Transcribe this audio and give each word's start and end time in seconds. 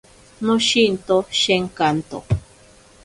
Noshinto 0.47 1.17
shenkanto. 1.41 2.17